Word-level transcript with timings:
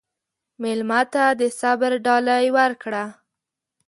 مېلمه 0.61 1.01
ته 1.13 1.23
د 1.39 1.41
صبر 1.59 1.91
ډالۍ 2.05 2.45
ورکړه. 2.57 3.03